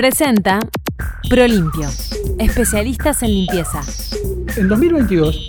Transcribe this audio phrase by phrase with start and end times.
[0.00, 0.60] Presenta
[1.28, 1.86] Prolimpio,
[2.38, 3.82] especialistas en limpieza.
[4.56, 5.46] En 2022,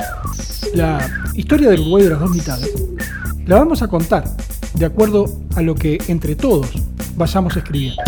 [0.74, 2.70] la historia del Uruguay de las dos mitades
[3.46, 4.26] la vamos a contar
[4.74, 5.24] de acuerdo
[5.56, 6.68] a lo que entre todos
[7.16, 8.02] vayamos escribiendo.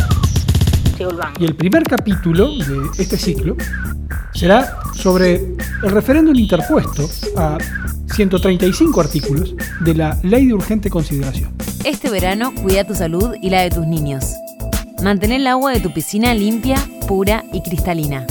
[1.39, 3.55] Y el primer capítulo de este ciclo
[4.33, 7.57] será sobre el referéndum interpuesto a
[8.13, 11.53] 135 artículos de la Ley de Urgente Consideración.
[11.85, 14.25] Este verano cuida tu salud y la de tus niños.
[15.03, 16.77] Mantén el agua de tu piscina limpia,
[17.09, 18.25] pura y cristalina.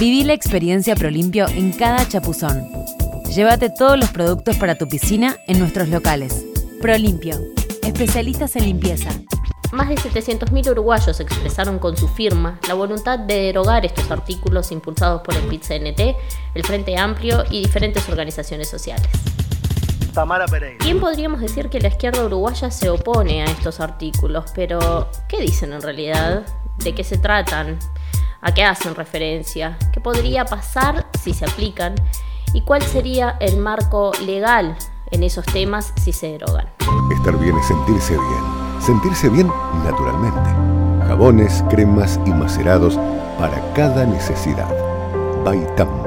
[0.00, 2.68] Viví la experiencia Prolimpio en cada chapuzón.
[3.32, 6.44] Llévate todos los productos para tu piscina en nuestros locales.
[6.82, 7.38] Prolimpio,
[7.84, 9.10] especialistas en limpieza.
[9.70, 15.22] Más de 700.000 uruguayos expresaron con su firma la voluntad de derogar estos artículos impulsados
[15.22, 16.16] por el PIT-CNT,
[16.54, 19.06] el Frente Amplio y diferentes organizaciones sociales.
[20.18, 20.84] Tamara Pereira.
[20.84, 25.72] Bien podríamos decir que la izquierda uruguaya se opone a estos artículos, pero ¿qué dicen
[25.72, 26.44] en realidad?
[26.78, 27.78] ¿De qué se tratan?
[28.40, 29.78] ¿A qué hacen referencia?
[29.92, 31.94] ¿Qué podría pasar si se aplican?
[32.52, 34.76] ¿Y cuál sería el marco legal
[35.12, 36.66] en esos temas si se derogan?
[37.16, 38.82] Estar bien es sentirse bien.
[38.84, 39.46] Sentirse bien
[39.84, 40.50] naturalmente.
[41.06, 42.98] Jabones, cremas y macerados
[43.38, 44.74] para cada necesidad.
[45.44, 46.02] Baitam.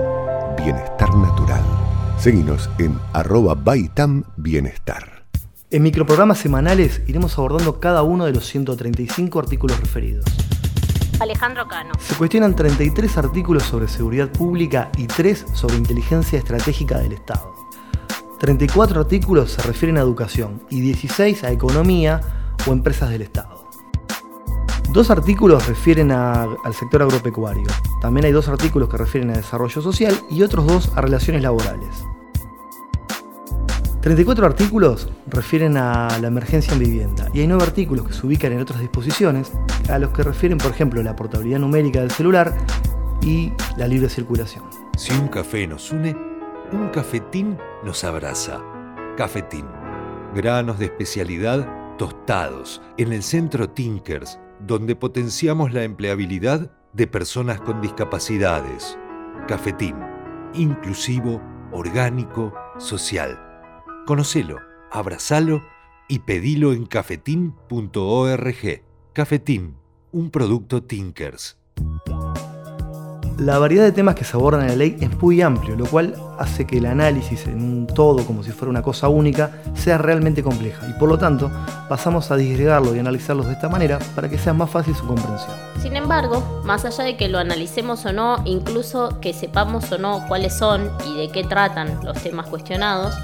[0.58, 1.91] Bienestar natural.
[2.22, 5.25] Seguinos en arroba Baitam Bienestar.
[5.72, 10.25] En microprogramas semanales iremos abordando cada uno de los 135 artículos referidos.
[11.19, 11.94] Alejandro Cano.
[11.99, 17.55] Se cuestionan 33 artículos sobre seguridad pública y 3 sobre inteligencia estratégica del Estado.
[18.39, 22.22] 34 artículos se refieren a educación y 16 a economía
[22.67, 23.50] o empresas del Estado.
[24.92, 27.67] Dos artículos refieren al sector agropecuario.
[28.02, 32.06] También hay dos artículos que refieren a desarrollo social y otros dos a relaciones laborales.
[34.02, 38.52] 34 artículos refieren a la emergencia en vivienda y hay 9 artículos que se ubican
[38.52, 39.53] en otras disposiciones
[39.89, 42.53] a los que refieren, por ejemplo, la portabilidad numérica del celular
[43.22, 44.66] y la libre circulación.
[44.98, 46.17] Si un café nos une,
[46.73, 48.59] un cafetín nos abraza.
[49.16, 49.67] Cafetín.
[50.36, 57.82] Granos de especialidad tostados en el centro Tinkers, donde potenciamos la empleabilidad de personas con
[57.82, 58.98] discapacidades.
[59.48, 59.95] Cafetín.
[60.54, 61.42] Inclusivo,
[61.72, 63.39] orgánico, social.
[64.05, 64.58] Conocelo,
[64.92, 65.61] abrazalo
[66.08, 68.83] y pedilo en cafetín.org.
[69.14, 69.77] Cafetín,
[70.11, 71.58] un producto Tinkers.
[73.41, 76.13] La variedad de temas que se abordan en la ley es muy amplio, lo cual
[76.37, 80.43] hace que el análisis en un todo, como si fuera una cosa única, sea realmente
[80.43, 81.49] compleja y por lo tanto
[81.89, 85.55] pasamos a disgregarlo y analizarlos de esta manera para que sea más fácil su comprensión.
[85.81, 90.23] Sin embargo, más allá de que lo analicemos o no, incluso que sepamos o no
[90.27, 93.15] cuáles son y de qué tratan los temas cuestionados,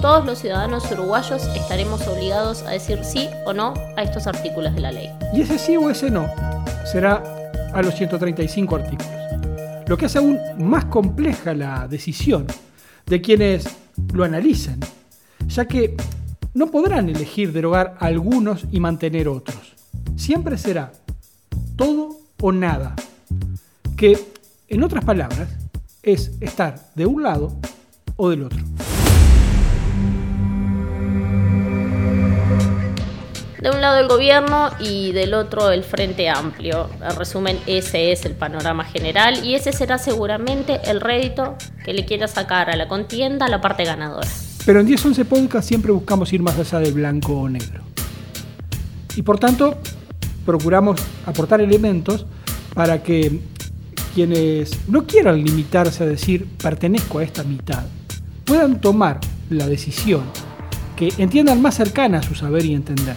[0.00, 4.80] todos los ciudadanos uruguayos estaremos obligados a decir sí o no a estos artículos de
[4.80, 5.10] la ley.
[5.34, 6.26] Y ese sí o ese no
[6.90, 7.22] será
[7.74, 9.25] a los 135 artículos.
[9.86, 12.46] Lo que hace aún más compleja la decisión
[13.06, 13.68] de quienes
[14.12, 14.80] lo analicen,
[15.46, 15.96] ya que
[16.54, 19.74] no podrán elegir derogar algunos y mantener otros.
[20.16, 20.92] Siempre será
[21.76, 22.96] todo o nada,
[23.96, 24.18] que
[24.68, 25.48] en otras palabras
[26.02, 27.56] es estar de un lado
[28.16, 28.64] o del otro.
[33.66, 36.88] De un lado el gobierno y del otro el Frente Amplio.
[37.02, 42.04] En resumen, ese es el panorama general y ese será seguramente el rédito que le
[42.04, 44.28] quiera sacar a la contienda la parte ganadora.
[44.64, 47.82] Pero en 10-11 Podcast siempre buscamos ir más allá del blanco o negro.
[49.16, 49.76] Y por tanto,
[50.44, 52.24] procuramos aportar elementos
[52.72, 53.40] para que
[54.14, 57.82] quienes no quieran limitarse a decir pertenezco a esta mitad,
[58.44, 59.18] puedan tomar
[59.50, 60.22] la decisión
[60.94, 63.16] que entiendan más cercana a su saber y entender,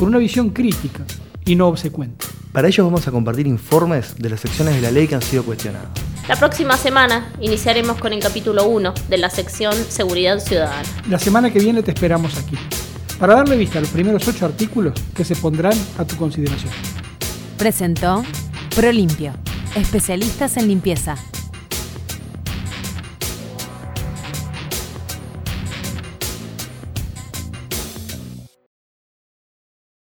[0.00, 1.04] con una visión crítica
[1.44, 2.24] y no obsecuente.
[2.52, 5.44] Para ello vamos a compartir informes de las secciones de la ley que han sido
[5.44, 5.90] cuestionadas.
[6.26, 10.88] La próxima semana iniciaremos con el capítulo 1 de la sección Seguridad Ciudadana.
[11.10, 12.56] La semana que viene te esperamos aquí,
[13.18, 16.72] para darle vista a los primeros ocho artículos que se pondrán a tu consideración.
[17.58, 18.24] Presentó
[18.74, 19.34] Prolimpio,
[19.76, 21.16] especialistas en limpieza.